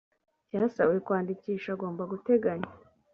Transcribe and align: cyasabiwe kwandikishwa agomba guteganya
cyasabiwe 0.49 0.99
kwandikishwa 1.05 1.69
agomba 1.75 2.03
guteganya 2.11 2.69